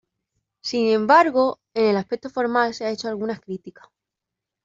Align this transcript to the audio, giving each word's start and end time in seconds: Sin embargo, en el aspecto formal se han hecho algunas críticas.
Sin 0.63 0.87
embargo, 0.89 1.59
en 1.75 1.85
el 1.89 1.97
aspecto 1.97 2.31
formal 2.31 2.73
se 2.73 2.87
han 2.87 2.93
hecho 2.93 3.07
algunas 3.07 3.39
críticas. 3.39 3.85